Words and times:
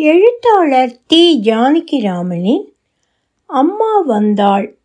எழுத்தாளர் 0.00 0.96
தி 1.06 1.40
ஜானகிராமனின் 1.44 2.64
அம்மா 3.46 3.98
வந்தாள். 4.00 4.76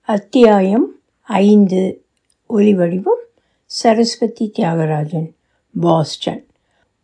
அத்தியாயம் 0.00 0.94
ஐந்து. 1.22 2.04
ஒலிவடிவம் 2.50 3.22
சரஸ்வதி 3.64 4.52
தியாகராஜன் 4.58 5.30
பாஸ்டன். 5.80 6.46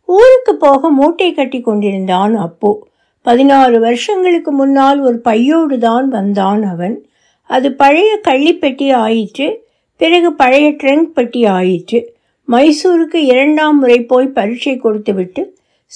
ஊருக்கு 0.05 0.55
போக 0.55 0.89
மூட்டை 0.89 1.33
கட்டி 1.33 1.61
கொண்டிருந்தான் 1.61 2.35
அப்போ. 2.35 2.87
பதினாறு 3.21 3.79
வருஷங்களுக்கு 3.79 4.51
முன்னால் 4.51 4.99
ஒரு 4.99 5.17
பையோடு 5.19 5.79
தான் 5.79 6.07
வந்தான் 6.07 6.63
அவன். 6.63 7.05
அது 7.41 7.73
பழைய 7.73 8.19
கள்ளிப்பெட்டி 8.27 8.93
ஆயிற்று 8.93 9.67
பிறகு 9.97 10.33
பழைய 10.33 10.69
ட்ரங்க் 10.69 11.13
பெட்டி 11.13 11.45
ஆயிற்று. 11.45 12.15
மைசூருக்கு 12.47 13.15
இரண்டாம் 13.15 13.79
முறை 13.79 14.03
போய் 14.03 14.27
பரீட்சை 14.27 14.77
கொடுத்துவிட்டு 14.77 15.52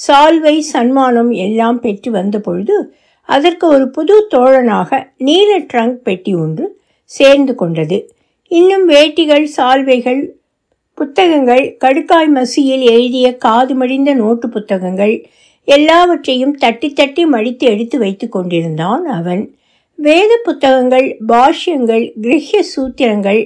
சால்வை 0.07 0.59
சன்மானம் 0.73 1.32
எல்லாம் 1.32 1.79
பெற்று 1.79 2.11
வந்த 2.11 2.39
பொழுது 2.39 2.75
அதற்கு 3.29 3.68
ஒரு 3.68 3.89
புது 3.89 4.28
தோழனாக 4.36 4.89
நீல 5.18 5.60
ட்ரங்க் 5.60 6.00
பெட்டி 6.04 6.36
ஒன்று 6.36 6.65
சேர்ந்து 7.04 7.56
கொண்டது. 7.56 7.97
இன்னும் 8.51 8.89
வேட்டிகள் 8.89 9.43
சால்வைகள் 9.57 10.21
புத்தகங்கள் 10.93 11.78
கடுக்காய் 11.83 12.29
மசியில் 12.36 12.86
எழுதிய 12.92 13.37
காது 13.37 13.73
மடிந்த 13.75 14.14
நோட்டு 14.14 14.50
புத்தகங்கள் 14.50 15.15
எல்லாவற்றையும் 15.64 16.56
தட்டி 16.56 16.89
தட்டி 16.93 17.25
மடித்து 17.25 17.68
எடுத்து 17.68 17.98
வைத்து 18.00 18.29
கொண்டிருந்தான் 18.29 19.06
அவன். 19.06 19.43
வேத 20.00 20.32
புத்தகங்கள் 20.43 21.18
பாஷ்யங்கள் 21.28 22.06
கிரகிய 22.21 22.59
சூத்திரங்கள் 22.75 23.42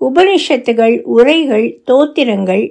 உபனிஷத்துகள் 0.00 1.02
உரைகள் 1.02 1.80
தோத்திரங்கள் 1.86 2.64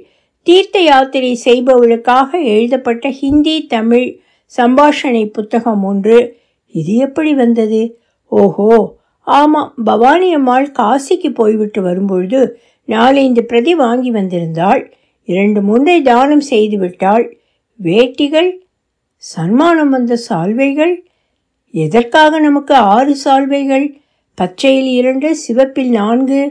தீர்த்த 0.45 0.79
யாத்திரை 0.79 1.39
செய்பவளுக்காக 1.45 2.43
எழுதப்பட்ட 2.43 3.09
ஹிந்தி 3.09 3.65
தமிழ் 3.65 4.19
சம்பாஷணை 4.57 5.25
புத்தகம் 5.25 5.83
ஒன்று. 5.83 6.37
இது 6.71 6.95
எப்படி 6.95 7.33
வந்தது? 7.33 7.99
ஓஹோ 8.27 8.97
ஆமாம். 9.21 9.73
பவானி 9.83 10.33
அம்மாள் 10.33 10.71
காசிக்கு 10.79 11.29
போய்விட்டு 11.33 11.81
வரும்பொழுது 11.81 12.59
நாலைந்து 12.85 13.43
பிரதி 13.45 13.75
வாங்கி 13.75 14.11
வந்திருந்தாள். 14.11 14.91
இரண்டு 15.23 15.61
முன்றை 15.61 16.01
தானம் 16.01 16.41
செய்து 16.41 16.77
விட்டாள். 16.77 17.37
வேட்டிகள் 17.83 18.51
சன்மானம் 19.17 19.89
வந்த 19.89 20.19
சால்வைகள் 20.29 20.95
எதற்காக 21.71 22.39
நமக்கு 22.39 22.75
ஆறு 22.75 23.15
சால்வைகள்? 23.15 23.87
பச்சையில் 24.37 24.91
இரண்டு 25.01 25.35
சிவப்பில் 25.35 25.89
நான்கு. 25.89 26.41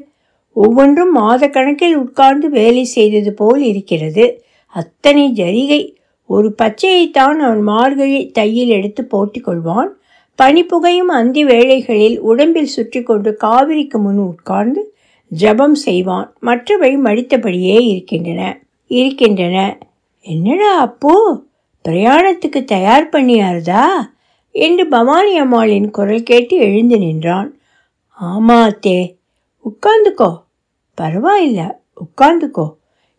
ஒவ்வொன்றும் 0.55 1.13
மாத 1.13 1.49
கணக்கில் 1.49 1.97
உட்கார்ந்து 1.97 2.51
வேலை 2.51 2.85
செய்தது 2.85 3.33
போல் 3.33 3.63
இருக்கிறது. 3.63 4.45
அத்தனை 4.67 5.33
ஜரிகை. 5.33 5.97
ஒரு 6.27 6.55
பச்சையைத்தான் 6.63 7.39
அவன் 7.39 7.63
மார்கழி 7.63 8.31
தையில் 8.31 8.69
எடுத்து 8.69 9.05
போட்டிக் 9.05 9.49
கொள்வான். 9.49 9.89
பனிப்புகையும் 10.43 11.11
அந்தி 11.11 11.45
வேளைகளில் 11.45 12.21
உடம்பில் 12.21 12.67
சுற்றி 12.67 13.03
கொண்டு 13.03 13.37
காவிரிக்கு 13.41 13.99
முன் 13.99 14.17
உட்கார்ந்து 14.17 14.95
ஜபம் 15.29 15.75
செய்வான். 15.75 16.33
மற்றவை 16.41 16.97
மடித்தபடியே 16.97 17.81
இருக்கின்றன. 17.81 18.63
இருக்கின்றன. 18.87 19.79
என்னடா 20.21 20.79
அப்போ? 20.79 21.43
பிரயாணத்துக்கு 21.89 22.65
தயார் 22.65 23.09
பண்ணியாருதா? 23.09 23.83
என்று 24.51 24.87
பவானி 24.87 25.39
அம்மாளின் 25.39 25.91
குரல் 25.91 26.23
கேட்டு 26.23 26.57
எழுந்து 26.57 26.99
நின்றான். 26.99 27.59
ஆமா 28.23 28.71
அத்தே 28.71 29.17
உட்கார்ந்துக்கோ. 29.65 30.44
பரவாயில்ல 30.99 31.63
உட்கார்ந்துக்கோ 32.05 32.67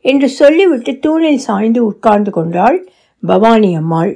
என்று 0.05 0.27
சொல்லிவிட்டு 0.29 0.91
தூணில் 0.99 1.37
சாய்ந்து 1.37 1.79
உட்கார்ந்து 1.85 2.31
கொண்டாள் 2.31 2.77
பவானி 3.23 3.69
அம்மாள். 3.75 4.13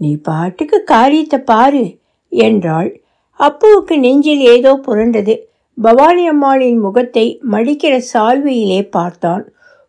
நீ 0.00 0.10
பாட்டுக்கு 0.16 0.78
காரியத்தை 0.84 1.38
பாரு 1.40 1.84
என்றாள். 2.32 2.90
அப்புவுக்கு 3.40 3.94
நெஞ்சில் 3.96 4.42
ஏதோ 4.54 4.72
புரண்டது. 4.86 5.34
பவானி 5.78 6.28
அம்மாளின் 6.28 6.78
முகத்தை 6.78 7.24
மடிக்கிற 7.50 7.94
சால்வையிலே 8.12 8.80
பார்த்தான். 8.88 9.44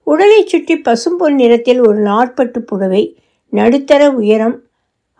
உடலை 0.08 0.40
சுற்றி 0.44 0.76
பசும்பொன் 0.78 1.36
நிறத்தில் 1.36 1.82
ஒரு 1.82 2.00
நாட்பட்டு 2.02 2.60
புடவை 2.62 3.04
நடுத்தர 3.54 4.04
உயரம் 4.12 4.58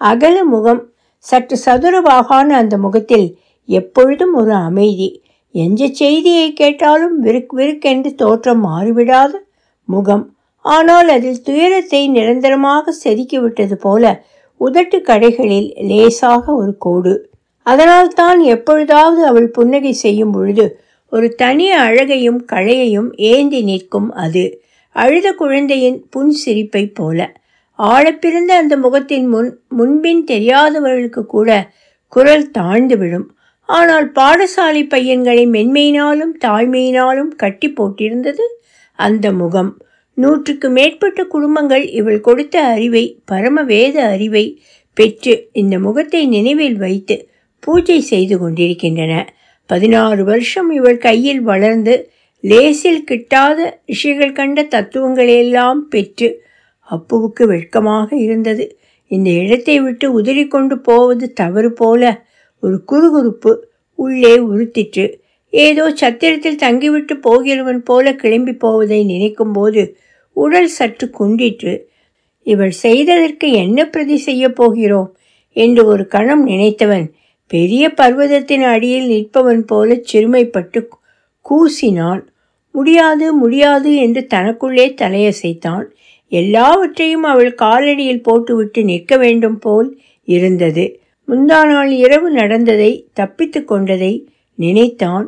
அகல 0.02 0.38
முகம் 0.44 0.82
சற்று 1.26 1.56
சதுரவாகான 1.66 2.48
அந்த 2.62 2.76
முகத்தில் 2.78 3.28
எப்பொழுதும் 3.70 4.34
ஒரு 4.34 4.54
அமைதி. 4.68 5.10
எந்த 5.56 5.88
செய்தியை 5.88 6.54
கேட்டாலும் 6.54 7.20
விருக் 7.20 7.54
விருக்கென்று 7.58 8.16
தோற்றம் 8.16 8.66
மாறிவிடாத. 8.66 9.32
முகம். 9.84 10.26
ஆனால் 10.62 11.10
அதில் 11.10 11.42
துயரத்தை 11.42 12.08
நிரந்தரமாக 12.08 12.94
செதுக்கிவிட்டது 13.04 13.76
போல 13.76 14.04
உதட்டு 14.62 14.98
கடைகளில் 15.02 15.70
லேசாக 15.82 16.54
ஒரு 16.54 16.74
கோடு. 16.78 17.14
அதனால் 17.66 18.10
தான் 18.14 18.40
எப்பொழுதாவது 18.40 19.26
அவள் 19.26 19.50
புன்னகை 19.50 19.94
செய்யும் 19.94 20.32
பொழுது 20.32 20.66
ஒரு 21.12 21.28
தனி 21.36 21.72
அழகையும் 21.72 22.40
களையையும் 22.46 23.10
ஏந்தி 23.16 23.62
நிற்கும் 23.62 24.10
அது. 24.12 24.46
அழுத 24.96 25.28
குழந்தையின் 25.32 26.00
புன் 26.10 26.32
சிரிப்பை 26.32 26.84
போல. 26.94 27.20
ஆழப்பிறந்த 27.80 28.52
அந்த 28.54 28.76
முகத்தின் 28.78 29.28
முன் 29.28 29.50
முன்பின் 29.68 30.24
தெரியாதவர்களுக்கு 30.24 31.26
கூட 31.26 31.50
குரல் 32.08 32.52
தாழ்ந்து 32.52 32.98
விடும் 32.98 33.28
ஆனால் 33.70 34.08
பாடசாலை 34.12 34.82
பையன்களை 34.88 35.44
மென்மையினாலும் 35.48 36.34
தாய்மையினாலும் 36.46 37.32
கட்டி 37.36 37.70
போட்டிருந்தது 37.70 38.46
அந்த 39.00 39.26
முகம். 39.32 39.72
நூற்றுக்கு 40.18 40.68
மேற்பட்ட 40.70 41.22
குடும்பங்கள் 41.26 41.86
இவள் 41.92 42.22
கொடுத்த 42.22 42.56
அறிவை 42.66 43.04
பரம 43.26 43.64
வேத 43.64 43.98
அறிவை 44.06 44.46
பெற்று 44.98 45.34
இந்த 45.52 45.76
முகத்தை 45.80 46.22
நினைவில் 46.28 46.78
வைத்து 46.78 47.16
பூஜை 47.64 48.00
செய்து 48.02 48.36
கொண்டிருக்கின்றன. 48.38 49.14
பதினாறு 49.70 50.22
வருஷம் 50.24 50.70
இவள் 50.72 50.98
கையில் 50.98 51.42
வளர்ந்து 51.42 51.96
லேசில் 52.44 53.04
கிட்டாத 53.04 53.60
ரிஷிகள் 53.86 54.32
கண்ட 54.32 54.64
தத்துவங்களையெல்லாம் 54.64 55.82
பெற்று 55.90 56.30
அப்புவுக்கு 56.88 57.44
வெட்கமாக 57.48 58.10
இருந்தது. 58.16 58.66
இந்த 59.12 59.30
இடத்தை 59.42 59.76
விட்டு 59.80 60.06
உதறிக்கொண்டு 60.20 60.76
போவது 60.90 61.26
தவறு 61.34 61.70
போல 61.74 62.02
ஒரு 62.60 62.84
குறுகுறுப்பு 62.92 63.52
உள்ளே 63.96 64.38
உறுத்திற்று. 64.38 65.14
ஏதோ 65.50 65.94
சத்திரத்தில் 66.02 66.56
தங்கிவிட்டு 66.56 67.18
போகிறவன் 67.18 67.84
போல 67.84 68.16
கிளம்பி 68.16 68.54
போவதை 68.54 69.04
நினைக்கும் 69.04 69.52
போது 69.52 69.98
உடல் 70.34 70.68
சற்று 70.68 71.10
குண்டிற்று 71.20 71.74
இவள் 72.44 72.72
செய்ததற்கு 72.72 73.52
என்ன 73.52 73.90
பிரதி 73.90 74.18
செய்ய 74.18 74.50
போகிறோம்? 74.50 75.10
என்று 75.54 75.86
ஒரு 75.86 76.08
கணம் 76.08 76.48
நினைத்தவன் 76.48 77.08
பெரிய 77.48 77.94
பர்வதத்தின் 77.94 78.64
அடியில் 78.64 79.10
நிற்பவன் 79.10 79.64
போல 79.66 80.02
சிறுமைப்பட்டு 80.12 80.80
கூசினான். 81.46 82.24
முடியாது 82.76 83.34
முடியாது 83.34 83.96
என்று 83.96 84.28
தனக்குள்ளே 84.34 84.88
தலையசைத்தான். 85.02 85.86
எல்லாவற்றையும் 86.32 87.24
அவள் 87.24 87.56
காலடியில் 87.62 88.24
போட்டுவிட்டு 88.24 88.84
நிற்க 88.84 89.18
வேண்டும் 89.18 89.60
போல் 89.60 89.90
இருந்தது. 90.28 90.86
முந்தா 91.28 91.60
நாள் 91.66 91.92
இரவு 92.04 92.28
நடந்ததை 92.32 92.92
தப்பித்து 93.14 93.60
கொண்டதை 93.64 94.14
நினைத்தான். 94.60 95.28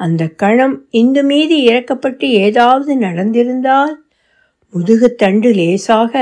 அந்த 0.00 0.22
கணம் 0.42 0.76
இந்து 0.90 1.22
மீது 1.22 1.56
இறக்கப்பட்டு 1.62 2.26
ஏதாவது 2.44 2.92
நடந்திருந்தால் 2.96 3.94
முதுகுத்தண்டு 4.74 5.50
லேசாக 5.54 6.12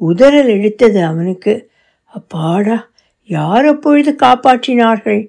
உதறல் 0.00 0.50
எடுத்தது 0.56 1.00
அவனுக்கு. 1.04 1.54
அப்பாடா 2.12 2.78
யார் 3.28 3.66
அப்பொழுது 3.66 4.12
காப்பாற்றினார்கள்? 4.22 5.22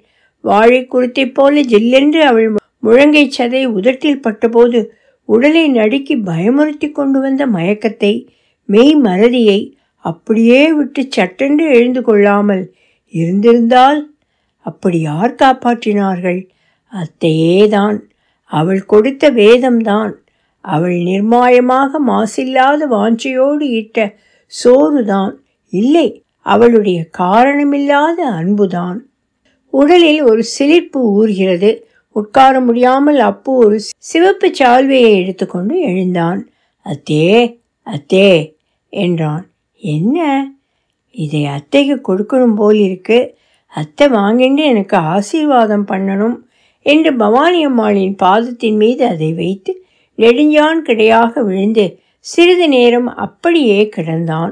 வாழை 0.43 0.79
குருத்தை 0.85 1.25
போல 1.29 1.61
ஜில்லென்று 1.63 2.21
அவள் 2.23 2.47
முழங்கை 2.83 3.25
சதை 3.37 3.63
உதட்டில் 3.77 4.21
பட்டபோது 4.21 4.79
உடலை 5.29 5.65
நடுக்கி 5.71 6.15
பயமுறுத்தி 6.29 6.87
கொண்டு 6.91 7.19
வந்த 7.19 7.43
மயக்கத்தை 7.47 8.13
மெய் 8.69 8.95
மறதியை 9.05 9.59
அப்படியே 10.05 10.61
விட்டு 10.77 11.01
சட்டென்று 11.09 11.65
எழுந்து 11.69 12.01
கொள்ளாமல் 12.01 12.63
இருந்திருந்தால் 13.11 14.13
அப்படி 14.59 14.99
யார் 14.99 15.35
காப்பாற்றினார்கள்? 15.35 16.47
அத்தையேதான். 16.91 17.99
அவள் 18.43 18.85
கொடுத்த 18.85 19.31
வேதம்தான். 19.31 20.11
அவள் 20.61 20.93
நிர்மாயமாக 20.93 21.89
மாசில்லாத 22.07 22.87
வாஞ்சையோடு 22.91 23.61
இட்ட 23.61 24.15
சோறுதான். 24.47 25.35
இல்லை 25.69 26.23
அவளுடைய 26.39 27.07
காரணமில்லாத 27.17 28.25
அன்புதான். 28.31 29.09
உடலில் 29.69 30.21
ஒரு 30.21 30.43
சிலிர்ப்பு 30.59 30.99
ஊறுகிறது. 30.99 31.81
உட்கார 32.09 32.61
முடியாமல் 32.61 33.19
அப்பு 33.19 33.53
ஒரு 33.53 33.79
சிவப்பு 33.97 34.51
சால்வையை 34.59 35.15
எடுத்துக்கொண்டு 35.15 35.79
எழுந்தான். 35.79 36.49
அத்தே 36.85 37.59
அத்தே 37.85 38.53
என்றான். 38.89 39.49
என்ன? 39.75 40.49
இதை 41.11 41.45
அத்தைக்கு 41.45 41.95
கொடுக்கணும் 42.07 42.55
போல் 42.55 42.79
இருக்கு. 42.79 43.37
அத்தை 43.67 44.07
வாங்கிட்டு 44.07 44.63
எனக்கு 44.65 44.97
ஆசீர்வாதம் 44.97 45.87
பண்ணணும் 45.87 46.37
என்று 46.85 47.15
பவானி 47.15 47.65
அம்மாளின் 47.65 48.15
பாதத்தின் 48.23 48.75
மீது 48.75 49.05
அதை 49.05 49.33
வைத்து 49.33 49.83
நெடுஞ்சான் 50.17 50.81
கிடையாக 50.85 51.43
விழுந்து 51.43 51.99
சிறிது 52.19 52.69
நேரம் 52.69 53.07
அப்படியே 53.15 53.89
கிடந்தான். 53.95 54.51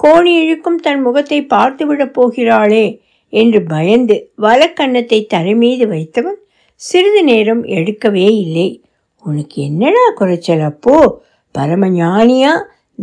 கோணி 0.00 0.32
இழுக்கும் 0.42 0.76
தன் 0.76 1.02
முகத்தை 1.02 1.46
பார்த்துவிடப் 1.54 2.14
போகிறாளே 2.20 3.00
என்று 3.28 3.62
பயந்து 3.62 4.32
வலக்கன்னத்தை 4.38 5.26
தரை 5.26 5.54
மீது 5.54 5.86
வைத்தவன் 5.86 6.38
சிறிது 6.74 7.24
நேரம் 7.24 7.64
எடுக்கவே 7.64 8.28
இல்லை. 8.44 8.82
உனக்கு 9.24 9.62
என்னடா 9.62 10.04
குறைச்சல் 10.14 10.60
அப்போ? 10.60 11.22
பரம 11.52 11.88
ஞானியா 11.88 12.52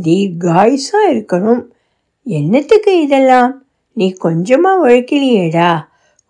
தீர்காயுசா 0.04 1.00
இருக்கணும். 1.10 1.64
என்னத்துக்கு 2.30 3.02
இதெல்லாம்? 3.02 3.64
நீ 3.94 4.16
கொஞ்சமா 4.24 4.72
உழைக்கலையேடா 4.84 5.70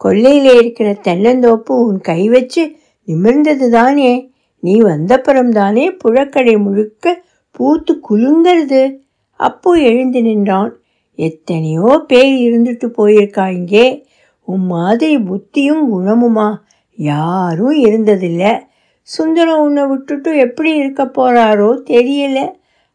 கொல்லையில 0.03 0.57
இருக்கிற 0.57 0.97
தென்னந்தோப்பு 1.03 1.71
உன் 1.71 2.01
கை 2.01 2.29
வச்சு 2.29 2.75
நிமிர்ந்தது 3.03 3.69
தானே 3.69 4.31
நீ 4.59 4.81
வந்தப்புறம் 4.81 5.49
தானே 5.49 5.89
புழக்கடை 5.89 6.61
முழுக்க 6.61 7.23
பூத்து 7.51 7.99
குலுங்கிறது. 8.09 8.95
அப்போ 9.39 9.71
எழுந்து 9.71 10.21
நின்றான். 10.21 10.77
எத்தனையோ 11.15 12.03
பேர் 12.07 12.33
இருந்துட்டு 12.33 12.87
போயிருக்கா 12.97 13.51
இங்கே. 13.51 14.05
உன் 14.41 14.65
மாதிரி 14.65 15.17
புத்தியும் 15.17 15.83
குணமுமா? 15.93 16.57
யாரும் 16.95 17.83
இருந்ததில்லை. 17.83 18.61
சுந்தரம் 19.01 19.61
உன்னை 19.61 19.85
விட்டுட்டு 19.85 20.37
எப்படி 20.37 20.75
இருக்க 20.75 21.03
போறாரோ 21.05 21.69
தெரியல. 21.85 22.37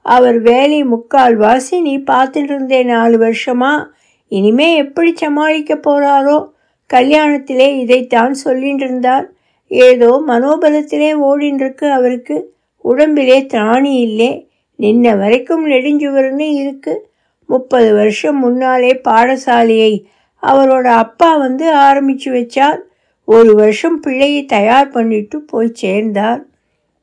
அவர் 0.03 0.41
வேலை 0.41 0.85
முக்கால் 0.85 1.37
வாசி 1.37 1.81
நீ 1.81 1.99
பார்த்துட்டு 1.99 2.43
இருந்தே 2.43 2.83
நாலு 2.83 3.19
வருஷமா? 3.19 3.87
இனிமே 4.29 4.77
எப்படி 4.77 5.13
சமாளிக்க 5.17 5.75
போறாரோ? 5.75 6.51
கல்யாணத்திலே 6.95 7.79
இதைத்தான் 7.79 8.35
சொல்லிட்டு 8.35 8.85
இருந்தார் 8.85 9.33
ஏதோ 9.69 10.23
மனோபலத்திலே 10.27 11.15
ஓடின்றிருக்கு 11.15 11.91
அவருக்கு. 11.91 12.55
உடம்பிலே 12.77 13.41
திராணி 13.41 14.01
இல்லை. 14.01 14.51
நின்ன 14.79 15.19
வரைக்கும் 15.19 15.67
நெடுஞ்சுவர்னு 15.67 16.55
இருக்கு. 16.55 17.11
முப்பது 17.47 17.95
வருஷம் 17.95 18.39
முன்னாலே 18.39 19.01
பாடசாலையை 19.05 20.05
அவரோட 20.43 20.85
அப்பா 20.85 21.37
வந்து 21.37 21.73
ஆரம்பித்து 21.73 22.33
வச்சார். 22.33 22.79
ஒரு 23.25 23.55
வருஷம் 23.55 24.01
பிள்ளையை 24.01 24.45
தயார் 24.45 24.89
பண்ணிட்டு 24.89 25.41
போய் 25.41 25.71
சேர்ந்தார். 25.73 26.45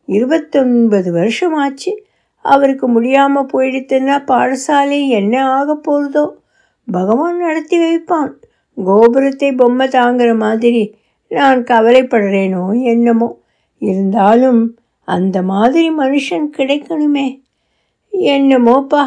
இருபத்தொன்பது 0.06 1.12
வருஷம் 1.12 1.54
ஆச்சு. 1.54 2.04
அவருக்கு 2.42 2.88
முடியாமல் 2.88 3.50
போயிடுத்துன்னா 3.54 4.18
பாடசாலை 4.28 5.08
என்ன 5.08 5.50
ஆக 5.50 5.76
போகிறதோ 5.76 6.32
பகவான் 6.92 7.38
நடத்தி 7.38 7.78
வைப்பான். 7.80 8.32
கோபுரத்தை 8.76 9.52
பொம்மை 9.52 9.88
தாங்குற 9.88 10.36
மாதிரி 10.36 10.96
நான் 11.28 11.64
கவலைப்படுறேனோ 11.64 12.84
என்னமோ. 12.84 13.38
இருந்தாலும் 13.78 14.80
அந்த 15.04 15.42
மாதிரி 15.42 15.90
மனுஷன் 15.90 16.48
கிடைக்கணுமே. 16.58 17.42
என்னமோப்பா 18.14 19.04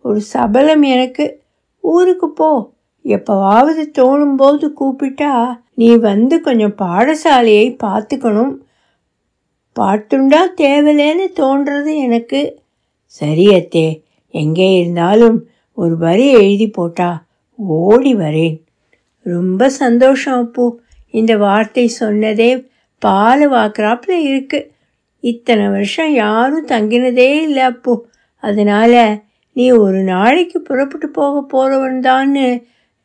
ஒரு 0.00 0.20
சபலம் 0.20 0.82
எனக்கு. 0.82 1.42
ஊருக்கு 1.80 2.30
போ. 2.30 2.74
எப்போவாவது 3.04 3.82
தோணும்போது 3.98 4.72
கூப்பிட்டா 4.80 5.58
நீ 5.74 5.96
வந்து 5.96 6.40
கொஞ்சம் 6.40 6.74
பாடசாலையை 6.78 7.76
பார்த்துக்கணும். 7.84 8.54
பாட்டுண்டா 9.80 10.40
தேவையில்லைன்னு 10.56 11.26
தோன்றது 11.34 11.96
எனக்கு. 11.96 12.64
சரி 13.18 13.46
அத்தே. 13.46 13.86
எங்கே 14.34 14.72
இருந்தாலும் 14.72 15.36
ஒரு 15.74 15.96
வரி 15.96 16.26
எழுதி 16.32 16.68
போட்டா 16.68 17.26
ஓடி 17.56 18.14
வரேன். 18.14 18.56
ரொம்ப 19.26 19.68
சந்தோஷம் 19.68 20.40
அப்போ. 20.40 20.64
இந்த 21.10 21.36
வார்த்தை 21.36 21.84
சொன்னதே 22.00 22.50
பால் 22.98 23.50
வாக்குறாப்புல 23.50 24.10
இருக்கு. 24.10 24.60
இத்தனை 25.22 25.68
வருஷம் 25.68 26.12
யாரும் 26.12 26.66
தங்கினதே 26.66 27.30
இல்லை 27.40 27.62
அப்போ. 27.62 27.94
அதனால 28.42 28.94
நீ 29.52 29.70
ஒரு 29.70 30.00
நாளைக்கு 30.02 30.60
புறப்பட்டு 30.60 31.08
போக 31.08 31.42
போகிறவன் 31.42 32.00
தான்னு 32.00 32.46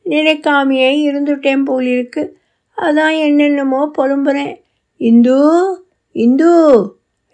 நினைக்காமையே 0.06 0.92
இருந்துட்டேன் 1.08 1.63
போல் 1.63 1.88
இருக்கு. 1.88 2.24
அதான் 2.78 3.18
என்னென்னமோ 3.19 3.92
புலம்புறேன். 3.98 4.56
இந்து 5.02 5.40
இந்து 6.16 6.52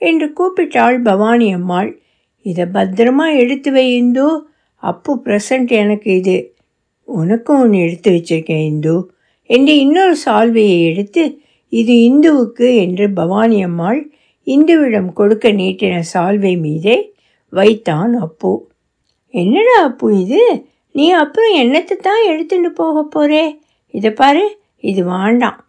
என்று 0.01 0.27
கூப்பிட்டாள் 0.33 1.01
பவானி 1.03 1.53
அம்மாள். 1.53 1.91
இதை 2.49 2.65
பத்திரமா 2.73 3.37
எடுத்து 3.37 3.71
வை 3.71 3.95
இந்து. 3.95 4.47
அப்பு 4.75 5.21
ப்ரெசண்ட் 5.25 5.67
எனக்கு 5.67 6.15
இது. 6.15 6.55
உனக்கும் 7.03 7.61
ஒன்று 7.61 7.79
எடுத்து 7.79 8.11
வச்சிருக்கேன் 8.11 8.65
இந்து. 8.65 9.11
என்று 9.45 9.79
இன்னொரு 9.79 10.15
சால்வையை 10.25 10.83
எடுத்து 10.83 11.39
இது 11.69 11.93
இந்துவுக்கு 11.93 12.77
என்று 12.77 13.13
பவானி 13.13 13.63
அம்மாள் 13.63 14.11
இந்துவிடம் 14.43 15.13
கொடுக்க 15.13 15.51
நீட்டின 15.51 16.03
சால்வை 16.13 16.59
மீதே 16.59 17.13
வைத்தான் 17.49 18.13
அப்பு. 18.13 18.69
என்னடா 19.29 19.83
அப்பு 19.83 20.21
இது? 20.21 20.65
நீ 20.91 21.09
அப்புறம் 21.09 21.55
என்னத்தை 21.55 21.95
தான் 21.95 22.25
எடுத்துட்டு 22.27 22.71
போக 22.71 23.03
போறே? 23.03 23.45
இதை 23.89 24.11
பாரு 24.11 24.57
இது 24.79 25.03
வேண்டாம். 25.03 25.59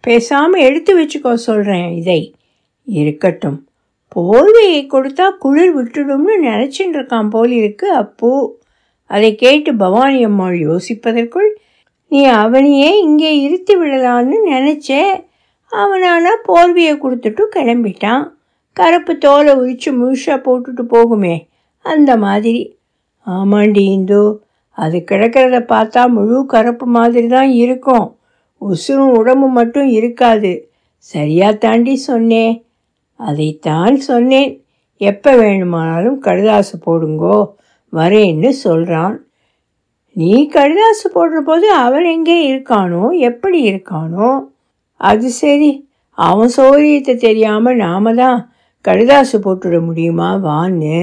பேசாமல் 0.00 0.60
எடுத்து 0.60 0.92
வச்சுக்கோ 1.00 1.34
சொல்கிறேன் 1.34 1.96
இதை. 1.96 2.34
இருக்கட்டும். 2.84 3.67
போர்வையை 4.16 4.82
கொடுத்தா 4.94 5.26
குளிர் 5.38 5.72
விட்டுடும்னு 5.78 6.34
நினச்சின்னு 6.48 6.96
இருக்கான் 6.98 7.28
போல் 7.28 7.50
இருக்கு 7.50 7.92
அப்போ. 7.92 8.30
அதை 9.10 9.34
கேட்டு 9.34 9.70
பவானி 9.74 10.24
அம்மாள் 10.24 10.56
யோசிப்பதற்குள் 10.68 11.50
நீ 12.10 12.24
அவனையே 12.24 12.90
இங்கே 13.00 13.30
இருத்தி 13.40 13.74
விடலான்னு 13.76 14.36
நினச்சே. 14.52 15.02
அவனானா 15.72 16.32
போர்வையை 16.48 16.94
கொடுத்துட்டு 17.04 17.42
கிளம்பிட்டான். 17.56 18.24
கருப்பு 18.72 19.18
தோலை 19.18 19.52
உரிச்சு 19.54 19.90
முழுசாக 20.00 20.38
போட்டுட்டு 20.46 20.84
போகுமே 20.94 21.36
அந்த 21.84 22.10
மாதிரி. 22.16 22.78
ஆமாண்டி 23.26 23.84
இந்து 23.96 24.20
அது 24.78 25.04
கிடக்கிறத 25.10 25.58
பார்த்தா 25.74 26.02
முழு 26.08 26.46
கருப்பு 26.46 26.86
மாதிரி 26.86 27.26
தான் 27.26 27.50
இருக்கும். 27.50 28.06
உசுரும் 28.60 29.14
உடம்பு 29.20 29.48
மட்டும் 29.48 29.88
இருக்காது. 29.88 30.52
சரியா 30.98 31.48
தாண்டி 31.64 31.96
சொன்னேன் 31.96 32.54
அதைத்தான் 33.20 33.96
சொன்னேன். 34.08 34.52
எப்போ 35.00 35.30
வேணுமானாலும் 35.36 36.18
கடுதாசு 36.26 36.76
போடுங்கோ 36.86 37.38
வரேன்னு 37.92 38.50
சொல்கிறான் 38.66 39.16
நீ 40.16 40.32
கடுதாசு 40.54 41.06
போடுற 41.14 41.38
போது 41.40 41.66
அவன் 41.84 42.06
எங்கே 42.14 42.36
இருக்கானோ 42.50 43.02
எப்படி 43.28 43.58
இருக்கானோ? 43.70 44.30
அது 45.00 45.28
சரி 45.42 45.70
அவன் 46.18 46.52
சௌரியத்தை 46.56 47.14
தெரியாமல் 47.26 47.76
நாம 47.76 48.14
தான் 48.14 48.38
கடுதாசு 48.84 49.36
போட்டுட 49.44 49.76
முடியுமா 49.84 50.28
வான்னு. 50.46 51.00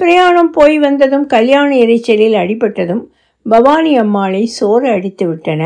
பிரயாணம் 0.00 0.50
போய் 0.50 0.76
வந்ததும் 0.78 1.26
கல்யாண 1.26 1.68
இறைச்சலில் 1.84 2.36
அடிபட்டதும் 2.42 3.04
பவானி 3.46 3.92
அம்மாளை 3.98 4.42
சோறு 4.58 4.86
அடித்து 4.90 5.24
விட்டன. 5.28 5.62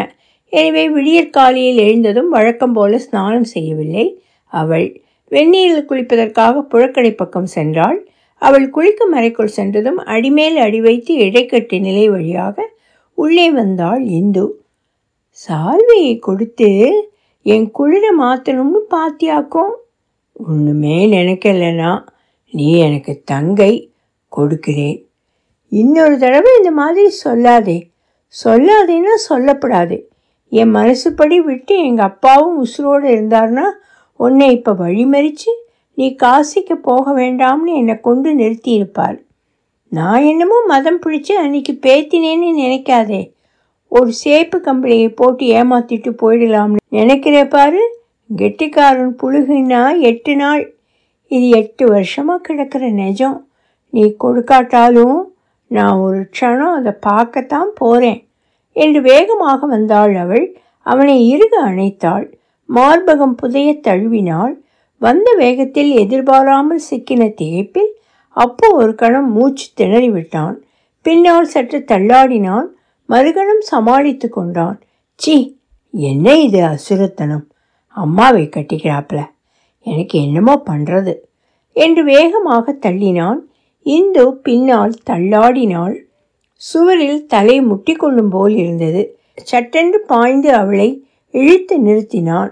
எனவே 0.52 0.84
விடியற்காலையில் 0.88 1.80
எழுந்ததும் 1.86 2.28
வழக்கம் 2.28 2.72
போல 2.72 2.98
ஸ்நானம் 2.98 3.48
செய்யவில்லை 3.54 4.06
அவள். 4.52 4.88
வெந்நீரில் 5.30 5.88
குளிப்பதற்காக 5.88 6.62
புழக்கடை 6.70 7.10
பக்கம் 7.16 7.48
சென்றாள். 7.54 7.98
அவள் 8.42 8.70
குளிக்கும் 8.70 9.12
அறைக்குள் 9.12 9.56
சென்றதும் 9.56 9.96
அடிமேல் 9.96 10.56
அடி 10.56 10.80
வைத்து 10.80 11.14
இடைக்கட்டு 11.16 11.80
நிலை 11.80 12.08
வழியாக 12.08 12.68
உள்ளே 13.14 13.50
வந்தாள் 13.50 14.02
இந்து. 14.18 14.44
சால்வையை 15.48 16.18
கொடுத்து 16.18 16.70
என் 17.42 17.70
குளிர 17.70 18.06
மாற்றணும்னு 18.18 18.80
பாத்தியாக்கும் 18.88 19.74
ஒன்றுமே 20.32 20.96
நினைக்கலனா 21.06 21.92
நீ 22.50 22.78
எனக்கு 22.78 23.22
தங்கை 23.24 23.92
கொடுக்கிறேன். 24.28 24.98
இன்னொரு 25.68 26.18
தடவை 26.18 26.52
இந்த 26.56 26.70
மாதிரி 26.70 27.14
சொல்லாதே. 27.24 27.78
சொல்லாதேன்னா 28.44 29.14
சொல்லப்படாது. 29.28 29.96
என் 30.52 30.74
மனசுப்படி 30.74 31.36
விட்டு 31.36 31.74
எங்கள் 31.84 32.06
அப்பாவும் 32.06 32.64
உசுரோடு 32.64 33.06
இருந்தாருன்னா 33.16 33.66
உன்னை 34.24 34.48
இப்போ 34.56 34.72
வழிமறிச்சு 34.82 35.52
நீ 35.98 36.06
காசிக்கு 36.22 36.74
போக 36.88 37.12
வேண்டாம்னு 37.12 37.72
என்னை 37.80 37.96
கொண்டு 38.00 38.30
நிறுத்தியிருப்பார் 38.34 39.18
நான் 39.92 40.22
என்னமோ 40.22 40.56
மதம் 40.66 40.98
பிடிச்சு 41.04 41.32
அன்னைக்கு 41.42 41.72
பேத்தினேன்னு 41.86 42.48
நினைக்காதே. 42.60 43.22
ஒரு 43.92 44.10
சேப்பு 44.24 44.58
கம்பளியை 44.66 45.08
போட்டு 45.10 45.44
ஏமாத்திட்டு 45.58 46.10
போயிடலாம்னு 46.22 46.84
நினைக்கிறே 46.98 47.42
பாரு. 47.48 47.80
கெட்டிக்காரன் 48.30 49.14
புழுகுன்னா 49.22 49.82
எட்டு 50.10 50.34
நாள். 50.36 50.62
இது 51.30 51.46
எட்டு 51.60 51.84
வருஷமாக 51.86 52.40
கிடக்கிற 52.40 52.84
நிஜம். 53.00 53.38
நீ 53.92 54.04
கொடுக்காட்டாலும் 54.24 55.18
நான் 55.70 55.96
ஒரு 55.98 56.20
க்ஷணம் 56.32 56.76
அதை 56.78 56.92
பார்க்கத்தான் 57.08 57.70
போகிறேன் 57.74 58.20
என்று 58.76 59.00
வேகமாக 59.02 59.66
வந்தாள் 59.66 60.14
அவள். 60.16 60.46
அவனை 60.86 61.16
இறுக 61.32 61.54
அணைத்தாள். 61.68 62.26
மார்பகம் 62.74 63.36
புதைய 63.36 63.80
தழுவினாள் 63.88 64.54
வந்த 64.96 65.34
வேகத்தில் 65.34 65.90
எதிர்பாராமல் 65.90 66.82
சிக்கின 66.90 67.22
திகைப்பில் 67.40 67.92
அப்போ 68.36 68.66
ஒரு 68.74 68.94
கணம் 68.94 69.32
மூச்சு 69.32 69.66
திணறிவிட்டான். 69.76 70.56
பின்னால் 71.02 71.44
சற்று 71.44 71.84
தள்ளாடினான். 71.86 72.68
மறுகணம் 73.08 73.62
சமாளித்து 73.62 74.28
கொண்டான். 74.28 74.80
சி 75.14 75.60
என்ன 75.90 76.36
இது 76.36 76.60
அசுரத்தனம்? 76.64 77.46
அம்மாவை 77.96 78.48
கட்டிக்கிறாப்ல. 78.56 79.20
எனக்கு 79.86 80.22
என்னமோ 80.22 80.62
பண்ணுறது 80.66 81.14
என்று 81.72 82.04
வேகமாக 82.04 82.72
தள்ளினான். 82.86 83.40
இந்து 83.82 84.34
பின்னால் 84.36 84.94
தள்ளாடினாள். 85.10 85.96
சுவரில் 86.54 87.26
தலை 87.26 87.60
முட்டி 87.60 87.94
கொள்ளும் 87.94 88.28
போல் 88.28 88.56
இருந்தது. 88.56 89.02
சட்டென்று 89.42 89.98
பாய்ந்து 90.00 90.50
அவளை 90.54 90.88
இழுத்து 91.34 91.74
நிறுத்தினான். 91.80 92.50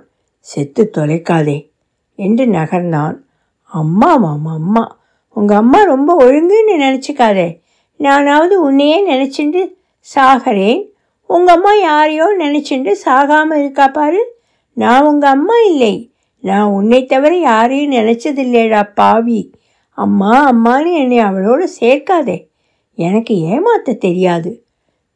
செத்து 0.49 0.91
தொலைக்காதே 0.97 1.71
என்று 2.15 2.45
நகர்ந்தான். 2.47 3.17
அம்மா 3.63 4.17
மாமா 4.17 4.53
அம்மா 4.53 4.99
உங்கள் 5.33 5.57
அம்மா 5.57 5.83
ரொம்ப 5.83 6.17
ஒழுங்குன்னு 6.21 6.81
நினச்சிக்காதே. 6.81 7.61
நானாவது 7.97 8.63
உன்னையே 8.63 8.99
நினச்சிட்டு 9.11 9.75
சாகிறேன். 10.15 10.85
உங்கள் 11.27 11.55
அம்மா 11.55 11.73
யாரையோ 11.73 12.37
நினச்சிட்டு 12.39 12.95
சாகாமல் 13.05 13.59
இருக்கா 13.59 13.89
பாரு. 13.89 14.37
நான் 14.73 15.07
உங்கள் 15.07 15.31
அம்மா 15.31 15.55
இல்லை. 15.67 16.13
நான் 16.41 16.69
உன்னை 16.69 17.05
தவிர 17.05 17.37
யாரையும் 17.37 17.93
நினச்சதில்லைடா 17.93 18.95
பாவி. 18.95 19.53
அம்மா 19.91 20.53
அம்மானு 20.53 20.93
என்னை 20.95 21.19
அவளோட 21.19 21.67
சேர்க்காதே. 21.81 22.49
எனக்கு 22.95 23.35
ஏமாத்த 23.35 23.97
தெரியாது. 23.97 24.65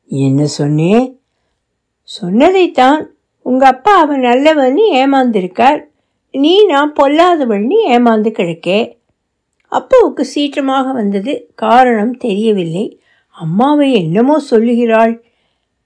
என்ன 0.07 0.47
சொன்னேன் 0.47 1.21
சொன்னதைத்தான் 2.03 3.12
உங்கள் 3.43 3.69
அப்பா 3.69 3.97
அவன் 3.97 4.21
நல்லவன்னு 4.21 4.85
ஏமாந்திருக்கார். 4.93 5.81
நீ 6.33 6.65
நான் 6.65 6.93
பொல்லாதவள்னு 6.93 7.79
ஏமாந்து 7.89 8.31
கிடக்கே. 8.31 8.99
அப்பாவுக்கு 9.69 10.27
சீற்றமாக 10.35 10.93
வந்தது 10.93 11.53
காரணம் 11.55 12.17
தெரியவில்லை. 12.17 13.01
அம்மாவை 13.31 13.93
என்னமோ 13.93 14.39
சொல்லுகிறாள் 14.39 15.25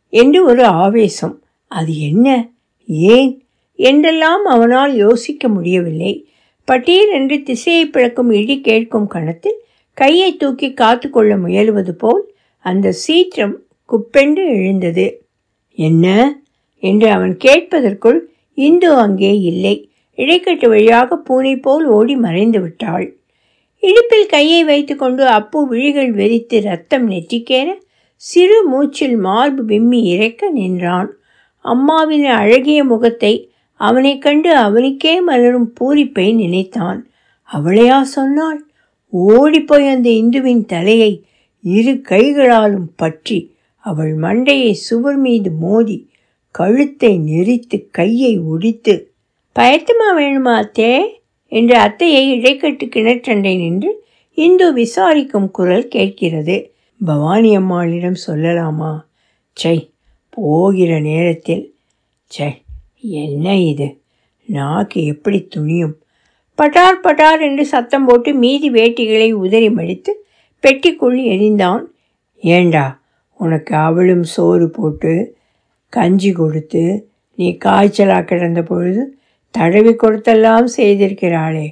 என்று 0.09 0.45
ஒரு 0.45 0.65
ஆவேசம். 0.65 1.43
அது 1.67 2.01
என்ன? 2.01 2.49
ஏன்? 2.87 3.47
என்றெல்லாம் 3.75 4.45
அவனால் 4.45 4.97
யோசிக்க 4.97 5.49
முடியவில்லை. 5.49 6.29
பட்டீர் 6.65 7.13
என்று 7.13 7.43
திசையை 7.43 7.87
பிளக்கும் 7.87 8.31
இடி 8.31 8.61
கேட்கும் 8.61 9.07
கணத்தில் 9.07 9.65
கையை 9.93 10.37
தூக்கி 10.37 10.73
காத்து 10.73 11.11
கொள்ள 11.11 11.37
முயலுவது 11.37 11.91
போல் 11.91 12.35
அந்த 12.59 12.93
சீற்றம் 12.93 13.63
குப்பென்று 13.89 14.47
எழுந்தது. 14.47 15.27
என்ன? 15.71 16.39
என்று 16.83 17.11
அவன் 17.11 17.37
கேட்பதற்குள் 17.37 18.19
இந்து 18.59 18.95
அங்கே 18.95 19.41
இல்லை. 19.41 19.91
இடைக்கட்டு 20.19 20.69
வழியாக 20.69 21.17
பூனை 21.17 21.57
போல் 21.57 21.85
ஓடி 21.87 22.17
மறைந்து 22.17 22.61
விட்டாள். 22.61 23.07
இடுப்பில் 23.83 24.27
கையை 24.27 24.65
வைத்துக்கொண்டு 24.65 25.25
அப்பு 25.29 25.67
விழிகள் 25.67 26.13
வெறித்து 26.13 26.61
ரத்தம் 26.61 27.11
நெற்றிக்கேற 27.11 27.69
சிறு 28.15 28.59
மூச்சில் 28.69 29.17
மார்பு 29.17 29.63
விம்மி 29.65 30.01
இறைக்க 30.03 30.51
நின்றான். 30.51 31.11
அம்மாவின் 31.65 32.25
அழகிய 32.25 32.85
முகத்தை 32.85 33.51
அவனை 33.81 34.19
கண்டு 34.19 34.51
அவனுக்கே 34.57 35.21
மலரும் 35.21 35.73
பூரிப்பை 35.81 36.35
நினைத்தான். 36.35 37.01
அவளையா? 37.49 38.03
சொன்னாள். 38.03 38.61
ஓடிப்போய் 39.13 39.87
அந்த 39.87 40.09
இந்துவின் 40.11 40.65
தலையை 40.67 41.13
இரு 41.65 42.01
கைகளாலும் 42.01 42.89
பற்றி 42.97 43.39
அவள் 43.79 44.15
மண்டையை 44.15 44.73
சுவர் 44.73 45.17
மீது 45.17 45.51
மோதி 45.61 45.97
கழுத்தை 46.59 47.19
நெரித்து 47.19 47.87
கையை 47.91 48.39
ஒடித்து 48.39 48.95
பயத்துமா 49.57 50.09
வேணுமா 50.17 50.53
அத்தே? 50.63 50.93
என்று 51.53 51.77
அத்தையை 51.79 52.23
இடைக்கட்டு 52.35 52.85
கிணற்றண்டை 52.87 53.57
நின்று 53.57 53.91
இந்து 54.35 54.73
விசாரிக்கும் 54.73 55.51
குரல் 55.51 55.89
கேட்கிறது. 55.89 56.57
பவானி 57.01 57.57
அம்மாளிடம் 57.57 58.19
சொல்லலாமா? 58.27 58.93
சை 59.53 59.91
போகிற 60.31 61.01
நேரத்தில். 61.01 61.75
சை 62.31 62.51
என்ன 63.01 63.57
இது? 63.57 63.89
நாக்கு 64.49 65.05
எப்படி 65.05 65.49
துணியும்? 65.57 65.95
பட்டார் 66.59 67.03
பட்டார் 67.03 67.41
என்று 67.41 67.65
சத்தம் 67.67 68.05
போட்டு 68.05 68.35
மீதி 68.35 68.71
வேட்டிகளை 68.71 69.33
உதறி 69.33 69.71
மடித்து 69.71 70.13
பெட்டிக்குள் 70.65 71.19
எரிந்தான் 71.35 71.83
ஏண்டா 72.43 72.87
உனக்கு 73.41 73.75
அவளும் 73.77 74.23
சோறு 74.23 74.71
போட்டு 74.71 75.13
கஞ்சி 75.97 76.31
கொடுத்து 76.33 76.83
நீ 77.39 77.47
காய்ச்சலாக 77.65 78.25
கிடந்த 78.25 78.61
பொழுது 78.63 79.03
தடவி 79.55 79.93
கொடுத்தெல்லாம் 79.95 80.69
செய்திருக்கிறாளே. 80.77 81.67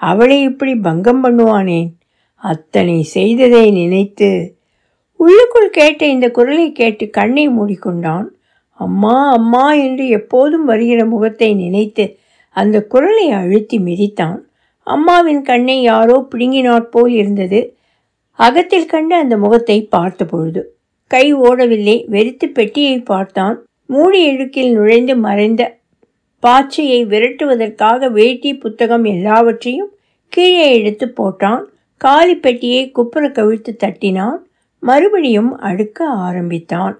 அவளை 0.00 0.38
இப்படி 0.42 0.72
பங்கம் 0.80 1.22
பண்ணுவானேன் 1.24 1.90
அத்தனை 2.42 2.98
செய்ததை 3.16 3.64
நினைத்து 3.70 4.30
உள்ளுக்குள் 5.20 5.70
கேட்ட 5.70 6.02
இந்த 6.06 6.26
குரலை 6.30 6.68
கேட்டு 6.72 7.04
கண்ணை 7.10 7.44
மூடிக்கொண்டான். 7.48 8.28
அம்மா 8.80 9.16
அம்மா 9.30 9.66
என்று 9.86 10.04
எப்போதும் 10.08 10.64
வருகிற 10.64 11.00
முகத்தை 11.04 11.50
நினைத்து 11.54 12.04
அந்த 12.56 12.76
குரலை 12.86 13.26
அழுத்தி 13.30 13.78
மிதித்தான். 13.78 14.38
அம்மாவின் 14.86 15.42
கண்ணை 15.42 15.76
யாரோ 15.82 16.16
பிடுங்கினாற் 16.30 16.90
போல் 16.90 17.12
இருந்தது. 17.12 17.60
அகத்தில் 18.38 18.86
கண்டு 18.86 19.14
அந்த 19.14 19.34
முகத்தை 19.36 19.78
பார்த்த 19.94 20.24
பொழுது 20.24 20.62
கை 21.10 21.34
ஓடவில்லை. 21.34 21.96
வெறித்து 22.14 22.46
பெட்டியை 22.46 22.98
பார்த்தான். 23.00 23.56
மூடி 23.86 24.20
இழுக்கில் 24.30 24.72
நுழைந்து 24.72 25.16
மறைந்த 25.16 25.62
பாச்சையை 26.42 27.00
விரட்டுவதற்காக 27.12 28.10
வேட்டி 28.10 28.50
புத்தகம் 28.54 29.04
எல்லாவற்றையும் 29.04 29.90
கீழே 30.28 30.66
எடுத்து 30.78 31.06
போட்டான். 31.16 31.62
காலி 31.96 32.34
பெட்டியை 32.34 32.82
குப்புற 32.90 33.24
கவிழ்த்து 33.28 33.72
தட்டினான். 33.84 34.38
மறுபடியும் 34.82 35.60
அடுக்க 35.60 36.00
ஆரம்பித்தான். 36.00 36.94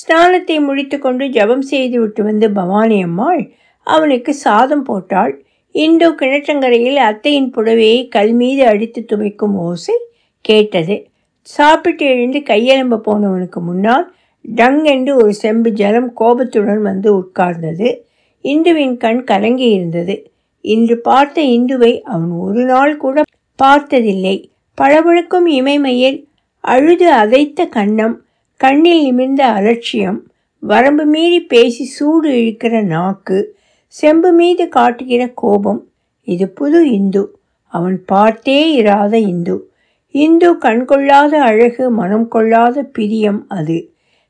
ஸ்நானத்தை 0.00 0.56
முடித்துக்கொண்டு 0.60 1.24
ஜபம் 1.28 1.62
செய்துவிட்டு 1.62 2.22
வந்து 2.22 2.50
பவானி 2.50 3.02
அம்மாள் 3.02 3.42
அவனுக்கு 3.86 4.32
சாதம் 4.34 4.82
போட்டாள். 4.82 5.32
இந்து 5.74 6.06
கிணற்றங்கரையில் 6.10 7.00
அத்தையின் 7.08 7.50
புடவையை 7.56 8.08
கல் 8.08 8.32
மீது 8.32 8.62
அடித்து 8.66 9.00
துவைக்கும் 9.08 9.56
ஓசை 9.66 9.96
கேட்டது. 10.44 10.96
சாப்பிட்டு 11.42 12.06
எழுந்து 12.06 12.38
கையெலும்ப 12.38 13.00
போனவனுக்கு 13.06 13.60
முன்னால் 13.60 14.14
டங் 14.54 14.84
என்று 14.84 15.16
ஒரு 15.16 15.34
செம்பு 15.34 15.72
ஜலம் 15.72 16.12
கோபத்துடன் 16.12 16.82
வந்து 16.82 17.20
உட்கார்ந்தது. 17.20 17.96
இந்துவின் 18.40 18.96
கண் 18.96 19.24
கலங்கி 19.24 19.70
இருந்தது. 19.70 20.30
இன்று 20.60 21.00
பார்த்த 21.00 21.42
இந்துவை 21.42 22.00
அவன் 22.00 22.30
ஒரு 22.30 22.64
நாள் 22.64 22.96
கூட 22.96 23.22
பார்த்ததில்லை. 23.56 24.50
பளபழுக்கும் 24.80 25.46
இமைமையில் 25.46 26.24
அழுது 26.60 27.12
அதைத்த 27.12 27.68
கண்ணம் 27.76 28.16
கண்ணில் 28.56 29.02
நிமிர்ந்த 29.02 29.46
அலட்சியம் 29.46 30.26
வரம்பு 30.58 31.04
மீறி 31.04 31.40
பேசி 31.40 31.84
சூடு 31.84 32.30
இழுக்கிற 32.30 32.82
நாக்கு 32.82 33.56
செம்பு 33.86 34.32
மீது 34.32 34.68
காட்டுகிற 34.68 35.28
கோபம். 35.28 35.88
இது 36.24 36.48
புது 36.48 36.90
இந்து. 36.90 37.38
அவன் 37.66 38.04
பார்த்தே 38.04 38.72
இராத 38.72 39.18
இந்து. 39.18 39.69
இந்து 40.14 40.58
கண்கொள்ளாத 40.58 41.32
அழகு 41.40 41.90
மனம் 41.90 42.28
கொள்ளாத 42.28 42.82
பிரியம் 42.82 43.44
அது. 43.48 43.78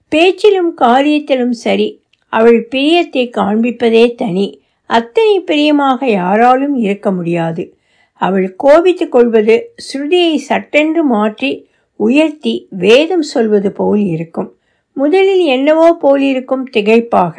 பேச்சிலும் 0.09 0.73
காரியத்திலும் 0.77 1.57
சரி 1.65 1.89
அவள் 2.29 2.69
பிரியத்தை 2.71 3.25
காண்பிப்பதே 3.37 4.15
தனி. 4.15 4.63
அத்தனை 4.87 5.41
பிரியமாக 5.41 6.11
யாராலும் 6.11 6.75
இருக்க 6.75 7.11
முடியாது. 7.11 7.75
அவள் 8.21 8.57
கோபித்து 8.57 9.09
கொள்வது 9.09 9.57
ஸ்ருதியை 9.87 10.35
சட்டென்று 10.35 11.05
மாற்றி 11.05 11.51
உயர்த்தி 12.01 12.55
வேதம் 12.71 13.23
சொல்வது 13.23 13.73
போல் 13.73 14.03
இருக்கும். 14.05 14.51
முதலில் 14.97 15.45
என்னவோ 15.47 15.89
போலிருக்கும் 16.01 16.67
திகைப்பாக 16.73 17.37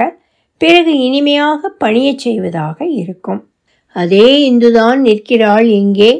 பிறகு 0.57 0.93
இனிமையாக 0.97 1.71
பணியச் 1.83 2.17
செய்வதாக 2.17 2.85
இருக்கும். 2.85 3.41
அதே 3.95 4.51
இந்துதான் 4.51 4.99
நிற்கிறாள் 4.99 5.67
இங்கே 5.81 6.11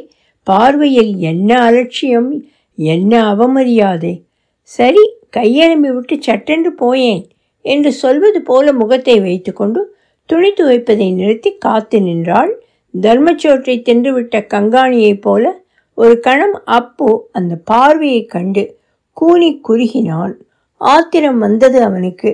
பார்வையில் 0.46 1.12
என்ன 1.30 1.50
அலட்சியம் 1.60 2.30
என்ன 2.78 3.12
அவமரியாதை? 3.32 4.14
சரி 4.62 5.04
கையெழும்பி 5.36 5.90
விட்டு 5.94 6.16
சட்டென்று 6.20 6.70
போயேன் 6.72 7.22
என்று 7.64 7.92
சொல்வது 7.92 8.40
போல 8.42 8.72
முகத்தை 8.72 9.16
வைத்துக்கொண்டு 9.20 9.80
துணி 10.30 10.50
துவைப்பதை 10.50 11.06
நிறுத்தி 11.14 11.50
காத்து 11.58 11.98
நின்றாள். 12.00 12.52
தர்மச்சோற்றை 12.94 13.74
தின்றுவிட்ட 13.88 14.36
கங்காணியைப் 14.54 15.20
போல 15.20 15.44
ஒரு 15.98 16.14
கணம் 16.20 16.56
அப்போ 16.64 17.08
அந்த 17.32 17.54
பார்வையை 17.64 18.22
கண்டு 18.26 18.62
கூனி 19.16 19.60
குறுகினான் 19.68 20.34
ஆத்திரம் 20.80 21.38
வந்தது 21.38 21.78
அவனுக்கு. 21.82 22.30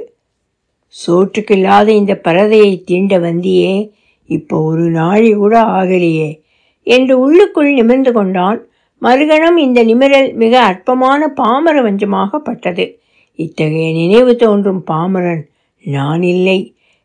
சோற்றுக்கில்லாத 0.94 1.88
இந்த 1.88 2.14
பரதையை 2.24 2.72
தீண்ட 2.84 3.14
வந்தியே 3.18 3.72
இப்போ 4.30 4.56
ஒரு 4.60 4.84
நாழி 4.90 5.30
கூட 5.32 5.54
ஆகலையே. 5.78 6.30
என்று 6.88 7.14
உள்ளுக்குள் 7.18 7.71
நிமிர்ந்து 7.73 8.12
கொண்டான். 8.12 8.59
மறுகணம் 9.02 9.57
இந்த 9.57 9.80
நிமிரல் 9.85 10.30
மிக 10.35 10.54
அற்பமான 10.61 11.21
பாமர 11.40 11.76
வஞ்சமாகப்பட்டது. 11.83 12.85
இத்தகைய 13.38 13.88
நினைவு 13.92 14.33
தோன்றும் 14.37 14.83
பாமரன் 14.90 15.42
நான் 15.85 16.23
இல்லை 16.23 16.59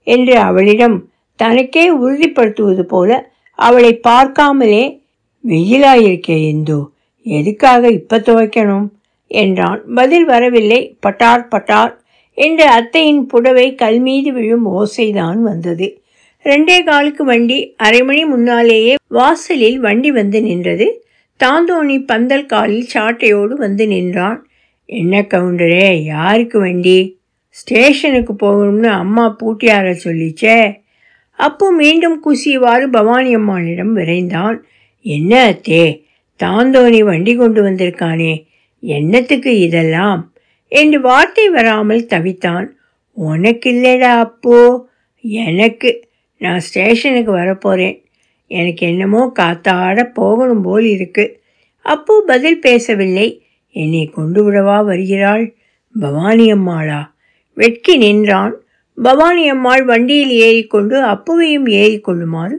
என்று 0.08 0.36
அவளிடம் 0.40 0.98
தனக்கே 1.40 1.86
உறுதிப்படுத்துவது 1.98 2.84
போல 2.84 3.10
அவளை 3.60 3.92
பார்க்காமலே 4.08 4.84
வெயிலாயிருக்கே 5.44 6.38
இந்து 6.52 6.80
எதுக்காக 7.26 7.90
இப்போ 7.90 8.18
துவைக்கணும்? 8.18 8.88
என்றான். 9.32 9.82
பதில் 9.96 10.26
வரவில்லை 10.26 10.80
பட்டார் 11.06 11.44
பட்டார் 11.54 11.94
என்று 12.38 12.66
அத்தையின் 12.68 13.22
புடவை 13.26 13.68
கல் 13.76 14.00
மீது 14.00 14.30
விழும் 14.34 14.66
ஓசைதான் 14.74 15.40
வந்தது. 15.42 15.88
ரெண்டே 16.46 16.78
காலுக்கு 16.84 17.24
வண்டி 17.24 17.58
அரை 17.78 18.02
மணி 18.04 18.24
முன்னாலேயே 18.26 18.94
வாசலில் 19.14 19.80
வண்டி 19.80 20.12
வந்து 20.12 20.42
நின்றது. 20.42 21.06
தாந்தோணி 21.40 22.06
பந்தல் 22.06 22.46
காலில் 22.46 22.92
சாட்டையோடு 22.94 23.54
வந்து 23.54 23.88
நின்றான். 23.88 24.46
என்ன 24.86 25.22
கவுண்டரே 25.22 26.04
யாருக்கு 26.04 26.60
வண்டி? 26.60 27.22
ஸ்டேஷனுக்கு 27.48 28.34
போகணும்னு 28.34 28.88
அம்மா 28.88 29.36
பூட்டியார 29.40 29.96
சொல்லிச்சே. 30.04 30.82
அப்போ 31.32 31.72
மீண்டும் 31.72 32.24
குசியவாறு 32.26 32.88
பவானி 32.88 33.36
அம்மாளிடம் 33.36 33.98
விரைந்தான். 33.98 34.58
என்ன 35.02 35.52
அத்தே 35.52 36.02
தாந்தோணி 36.40 37.04
வண்டி 37.04 37.36
கொண்டு 37.36 37.64
வந்திருக்கானே 37.64 38.34
என்னத்துக்கு 38.80 39.60
இதெல்லாம்? 39.60 40.22
என்று 40.68 41.02
வார்த்தை 41.02 41.50
வராமல் 41.50 42.10
தவித்தான். 42.10 42.68
உனக்கு 43.18 43.70
இல்லைடா 43.72 44.12
அப்போ 44.20 44.58
எனக்கு 45.22 45.90
நான் 46.38 46.60
ஸ்டேஷனுக்கு 46.60 47.32
வரப்போகிறேன் 47.32 47.98
எனக்கு 48.54 48.88
என்னமோ 48.88 49.32
காத்தாட 49.40 50.04
போகணும் 50.14 50.62
போல் 50.62 50.86
இருக்கு. 50.86 51.42
அப்போ 51.82 52.24
பதில் 52.26 52.60
பேசவில்லை. 52.60 53.46
என்னை 53.70 54.06
கொண்டு 54.06 54.40
விடவா 54.42 54.86
வருகிறாள்? 54.86 55.56
பவானி 56.00 56.54
அம்மாளா? 56.54 57.02
வெட்கி 57.54 57.98
நின்றான். 57.98 58.54
பவானி 59.04 59.50
அம்மாள் 59.50 59.84
வண்டியில் 59.84 60.30
ஏறிக்கொண்டு 60.30 61.02
அப்புவையும் 61.02 61.68
ஏறிக்கொள்ளுமாறு 61.68 62.56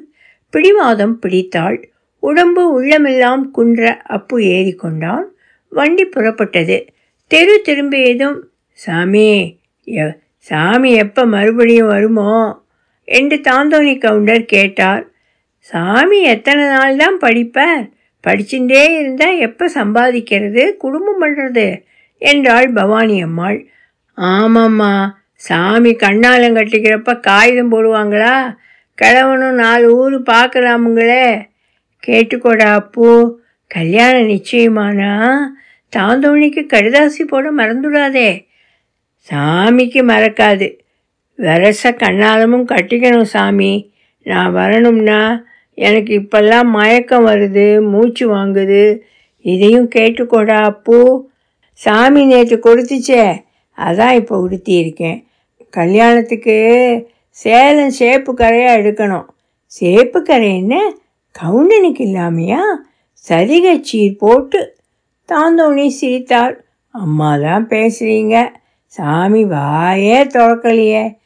பிடிவாதம் 0.51 1.19
பிடித்தாள். 1.19 1.79
உடம்பு 2.19 2.63
உள்ளமெல்லாம் 2.73 3.51
குன்ற 3.51 3.97
அப்பு 3.97 4.39
ஏறிக்கொண்டான். 4.39 5.25
வண்டி 5.69 6.05
புறப்பட்டது. 6.05 6.77
தெரு 7.27 7.63
திரும்பியதும் 7.63 8.39
சாமி 8.73 9.59
சாமி 10.39 10.91
எப்போ 10.95 11.25
மறுபடியும் 11.25 11.87
வருமோ? 11.87 12.63
என்று 13.05 13.37
தாந்தோணி 13.37 13.99
கவுண்டர் 13.99 14.45
கேட்டார். 14.45 15.14
சாமி 15.71 16.23
எத்தனை 16.23 16.65
நாள் 16.65 16.97
தான் 16.97 17.19
படிப்பார்? 17.21 17.85
படிச்சுட்டே 18.25 18.83
இருந்தால் 18.99 19.39
எப்போ 19.39 19.71
சம்பாதிக்கிறது? 19.75 20.63
குடும்பம் 20.77 21.23
பண்ணுறது 21.23 21.83
என்றாள் 22.19 22.73
பவானி 22.73 23.23
அம்மாள். 23.23 23.59
ஆமாம்மா 24.19 24.93
சாமி 25.37 25.93
கண்ணாலம் 25.93 26.57
கட்டிக்கிறப்ப 26.57 27.21
காகிதம் 27.21 27.73
போடுவாங்களா? 27.73 28.57
கிழவனும் 28.99 29.55
நாலு 29.55 29.87
ஊர் 29.97 30.23
பார்க்கலாமுங்களே. 30.23 31.27
கேட்டுக்கோடா 32.07 32.69
அப்போ 32.73 33.09
கல்யாணம் 33.67 34.29
நிச்சயமானா? 34.29 35.13
தாந்தோணிக்கு 35.97 36.63
கடிதாசி 36.73 37.23
போட 37.25 37.53
மறந்துடாதே. 37.53 38.31
சாமிக்கு 39.29 40.01
மறக்காது. 40.13 40.69
வரச 41.39 41.83
கண்ணாலமும் 41.83 42.71
கட்டிக்கணும் 42.73 43.33
சாமி. 43.35 43.93
நான் 44.23 44.53
வரணும்னா 44.53 45.21
எனக்கு 45.79 46.15
இப்பெல்லாம் 46.15 46.69
மயக்கம் 46.71 47.25
வருது 47.25 47.81
மூச்சு 47.81 48.29
வாங்குது. 48.29 49.03
இதையும் 49.41 49.89
கேட்டுக்கோடா 49.89 50.59
அப்பூ 50.71 51.27
சாமி 51.73 52.25
நேற்று 52.25 52.57
கொடுத்துச்சே. 52.59 53.43
அதான் 53.79 54.13
இப்போ 54.13 54.35
உடுத்தியிருக்கேன். 54.37 55.25
கல்யாணத்துக்கு 55.71 56.57
சேலம் 57.31 57.95
சேப்பு 57.99 58.35
கரையாக 58.35 58.79
எடுக்கணும். 58.81 59.27
சேப்பு 59.67 60.23
கரை 60.23 60.57
என்ன? 60.57 60.75
கவுண்டனுக்கு 61.41 62.03
இல்லாமையா? 62.05 62.63
சரிகச்சீர் 63.25 63.85
சீர் 63.85 64.17
போட்டு 64.17 64.77
தாந்தோணி 65.29 65.87
சிரித்தாள். 65.89 66.55
அம்மா 66.91 67.37
தான் 67.37 67.67
பேசுகிறீங்க 67.69 68.53
சாமி 68.87 69.45
வாயே 69.45 70.19
திறக்கலையே. 70.25 71.17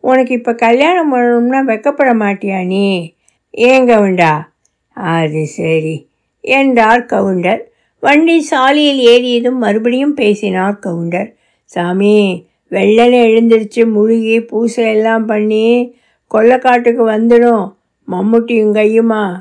உனக்கு 0.00 0.34
இப்போ 0.34 0.52
கல்யாணம் 0.54 1.12
பண்ணணும்னா 1.12 1.60
வெக்கப்பட 1.62 2.12
மாட்டியா 2.14 2.64
நீ? 2.64 3.14
ஏங்க 3.54 4.00
உண்டா 4.00 4.50
அது 4.90 5.46
சரி. 5.46 6.08
என்றார் 6.40 7.06
கவுண்டர். 7.06 7.70
வண்டி 8.00 8.40
சாலையில் 8.40 8.98
ஏறியதும் 8.98 9.58
மறுபடியும் 9.58 10.14
பேசினார் 10.14 10.78
கவுண்டர். 10.78 11.36
சாமி 11.64 12.46
வெள்ளனை 12.70 13.18
எழுந்திருச்சு 13.22 13.90
முழுகி 13.90 14.40
பூசை 14.40 14.86
எல்லாம் 14.86 15.26
பண்ணி 15.26 15.94
கொல்லைக்காட்டுக்கு 16.34 17.04
வந்துடும். 17.10 17.72
மம்முட்டியும் 18.08 18.74
கையுமா? 18.74 19.32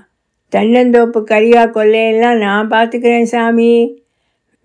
தென்னந்தோப்பு 0.52 1.20
கரியா 1.24 1.64
கொல்லையெல்லாம் 1.70 2.38
நான் 2.38 2.70
பார்த்துக்கிறேன் 2.70 3.24
சாமி. 3.24 3.96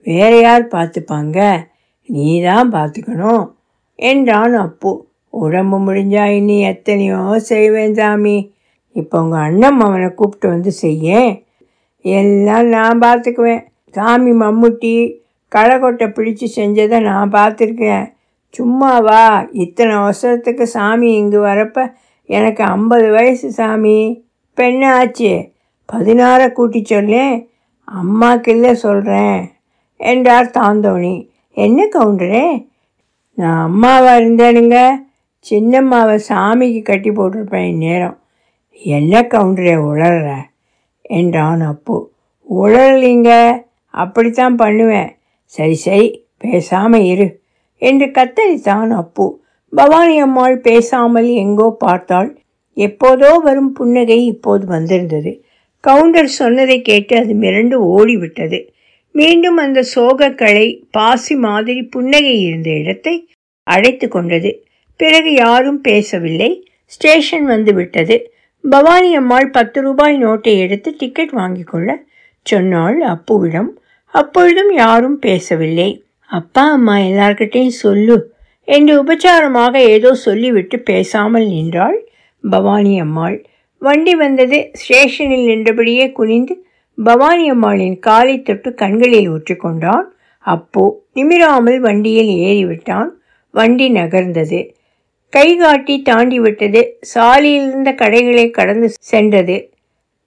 வேற 0.02 0.40
யார் 0.40 0.64
பார்த்துப்பாங்க? 0.66 1.66
நீ 2.02 2.42
தான் 2.42 2.72
பார்த்துக்கணும் 2.72 3.52
என்றான் 3.94 4.54
அப்பு. 4.54 5.06
உடம்பு 5.28 5.78
முடிஞ்சா 5.78 6.26
இனி 6.26 6.60
எத்தனையோ 6.62 7.38
செய்வேன் 7.38 7.94
சாமி. 7.94 8.54
இப்போ 8.96 9.22
உங்கள் 9.22 9.40
அண்ணன் 9.40 9.80
அவனை 9.80 10.08
கூப்பிட்டு 10.14 10.48
வந்து 10.48 10.72
செய்யேன் 10.82 11.32
எல்லாம் 12.04 12.68
நான் 12.68 12.98
பார்த்துக்குவேன் 12.98 13.62
சாமி 13.94 14.32
மம்முட்டி 14.32 14.94
களைக்கொட்டை 15.52 16.06
பிடிச்சி 16.16 16.46
செஞ்சதை 16.56 16.98
நான் 17.00 17.32
பார்த்துருக்கேன் 17.32 18.04
சும்மாவா 18.54 19.22
இத்தனை 19.50 19.94
வருஷத்துக்கு 19.98 20.66
சாமி 20.66 21.08
இங்கே 21.16 21.36
வரப்ப 21.36 21.84
எனக்கு 22.28 22.62
ஐம்பது 22.64 23.08
வயசு 23.10 23.48
சாமி. 23.52 23.98
பெண்ணை 24.58 24.88
ஆச்சு? 24.88 25.32
பதினாறை 25.88 26.52
கூட்டி 26.52 26.80
சொல்லேன் 26.84 27.34
அம்மாக்கு 27.88 28.48
இல்லை 28.48 28.74
சொல்கிறேன் 28.74 29.40
என்றார் 30.00 30.54
தாந்தோணி. 30.58 31.14
என்ன 31.56 31.88
கவுண்டரே? 31.92 32.46
நான் 33.38 33.60
அம்மாவாக 33.68 34.20
இருந்தேனுங்க. 34.20 34.78
சின்னம்மாவை 35.46 36.16
சாமிக்கு 36.28 36.80
கட்டி 36.82 37.10
போட்டிருப்பேன் 37.10 37.68
இந்நேரம். 37.68 38.16
என்ன 38.78 39.22
கவுண்டரே 39.22 39.76
உழற 39.76 40.36
என்றான் 41.02 41.60
அப்பு. 41.60 42.10
உளரலிங்க 42.48 43.60
அப்படித்தான் 43.90 44.54
பண்ணுவேன். 44.54 45.10
சரி 45.44 45.74
சரி 45.74 46.26
பேசாம 46.44 46.96
இரு 47.02 47.40
என்று 47.78 48.06
கத்தரித்தான் 48.06 48.90
அப்பு. 48.90 49.40
பவானி 49.72 50.20
அம்மாள் 50.20 50.60
பேசாமல் 50.60 51.26
எங்கோ 51.26 51.76
பார்த்தாள். 51.78 52.38
எப்போதோ 52.76 53.30
வரும் 53.42 53.72
புன்னகை 53.72 54.26
இப்போது 54.26 54.66
வந்திருந்தது. 54.66 55.44
கவுண்டர் 55.80 56.26
சொன்னதை 56.26 56.82
கேட்டு 56.82 57.16
அது 57.16 57.34
மிரண்டு 57.34 57.76
ஓடிவிட்டது. 57.96 58.68
மீண்டும் 59.12 59.56
அந்த 59.56 59.84
சோகக்களை 59.94 60.82
பாசி 60.90 61.34
மாதிரி 61.36 61.82
புன்னகை 61.82 62.42
இருந்த 62.42 62.70
இடத்தை 62.70 63.28
அழைத்து 63.62 64.08
கொண்டது. 64.08 64.62
பிறகு 64.96 65.32
யாரும் 65.32 65.80
பேசவில்லை. 65.80 66.66
ஸ்டேஷன் 66.84 67.44
வந்து 67.44 67.72
விட்டது. 67.74 68.30
பவானி 68.68 69.10
அம்மாள் 69.14 69.48
பத்து 69.50 69.78
ரூபாய் 69.80 70.16
நோட்டை 70.22 70.52
எடுத்து 70.58 70.94
டிக்கெட் 70.98 71.30
வாங்கிக் 71.30 71.66
கொள்ள 71.66 71.90
சொன்னாள் 72.42 72.98
அப்புவிடம். 73.02 73.68
அப்பொழுதும் 74.14 74.72
யாரும் 74.74 75.18
பேசவில்லை. 75.18 75.90
அப்பா 76.30 76.64
அம்மா 76.70 76.94
எல்லார்கிட்டையும் 76.96 77.80
சொல்லு 77.84 78.16
என்று 78.64 78.92
உபச்சாரமாக 79.02 79.74
ஏதோ 79.76 80.14
சொல்லிவிட்டு 80.14 80.76
பேசாமல் 80.80 81.46
நின்றாள் 81.46 81.98
பவானி 82.44 82.94
அம்மாள். 83.00 83.36
வண்டி 83.82 84.14
வந்தது. 84.14 84.58
ஸ்டேஷனில் 84.72 85.46
நின்றபடியே 85.46 86.12
குனிந்து 86.12 86.54
பவானி 86.98 87.46
அம்மாளின் 87.50 87.98
காலை 87.98 88.42
தொட்டு 88.42 88.74
கண்களில் 88.74 89.30
ஊற்றிக்கொண்டான். 89.30 90.06
அப்போ 90.44 90.84
நிமிராமல் 91.12 91.78
வண்டியில் 91.80 92.32
ஏறிவிட்டான். 92.48 93.10
வண்டி 93.54 93.86
நகர்ந்தது. 93.90 94.60
கை 95.32 95.56
காட்டி 95.56 96.02
தாண்டி 96.02 96.40
விட்டது 96.40 96.98
சாலையில் 97.00 97.68
இருந்த 97.68 97.92
கடைகளை 97.92 98.50
கடந்து 98.50 98.90
சென்றது. 98.98 99.70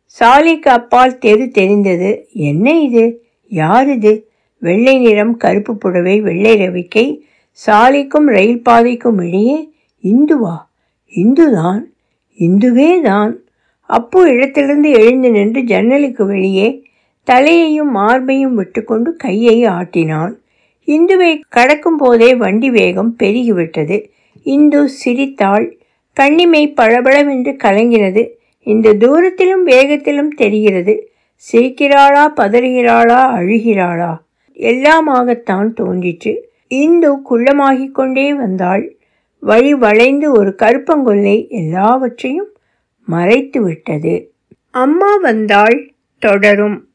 சாலைக்கு 0.04 0.70
அப்பால் 0.70 1.18
தெரு 1.18 1.52
தெரிந்தது. 1.52 2.26
என்ன 2.34 2.80
இது? 2.80 3.22
யார் 3.48 3.90
இது? 3.90 4.28
வெள்ளை 4.58 4.98
நிறம் 4.98 5.38
கருப்பு 5.38 5.78
புடவை 5.78 6.22
வெள்ளை 6.22 6.54
ரவிக்கை. 6.62 7.22
சாலைக்கும் 7.60 8.28
ரயில் 8.28 8.62
பாதைக்கும் 8.62 9.22
இடையே 9.28 9.70
இந்துவா? 10.04 10.58
இந்துதான்? 11.14 11.82
இந்துவே 12.40 13.02
தான் 13.02 13.40
அப்போ 13.90 14.20
இடத்திலிருந்து 14.30 14.90
எழுந்து 14.92 15.32
நின்று 15.32 15.62
ஜன்னலுக்கு 15.62 16.26
வெளியே 16.26 16.84
தலையையும் 17.24 17.92
மார்பையும் 17.96 18.54
விட்டுக்கொண்டு 18.54 19.16
கையை 19.16 19.66
ஆட்டினான். 19.66 20.34
இந்துவை 20.88 21.40
கடக்கும் 21.50 21.98
போதே 21.98 22.36
வண்டி 22.36 22.70
வேகம் 22.70 23.16
பெருகிவிட்டது. 23.20 23.98
இந்து 24.44 24.90
சிரித்தாள். 24.90 25.78
கண்ணிமை 26.20 26.74
பளபளவென்று 26.74 27.52
கலங்கினது. 27.52 28.30
இந்த 28.60 28.94
தூரத்திலும் 28.94 29.66
வேகத்திலும் 29.66 30.28
தெரிகிறது. 30.28 31.12
சிரிக்கிறாளா 31.52 32.34
பதறுகிறாளா 32.36 33.32
அழுகிறாளா? 33.38 34.18
எல்லாமாகத்தான் 34.54 35.74
தோன்றிற்று. 35.74 36.52
இந்து 36.68 37.18
குள்ளமாகிக் 37.18 37.92
கொண்டே 37.92 38.34
வந்தாள். 38.34 38.96
வழி 39.40 39.74
வளைந்து 39.74 40.32
ஒரு 40.32 40.56
கருப்பங்கொல்லை 40.62 41.48
எல்லாவற்றையும் 41.48 42.50
மறைத்து 43.06 43.62
விட்டது 43.62 44.34
அம்மா 44.72 45.16
வந்தாள். 45.16 45.94
தொடரும். 46.20 46.89